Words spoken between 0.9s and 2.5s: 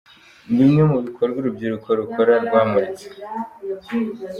mu bikorwa urubyiruko rukora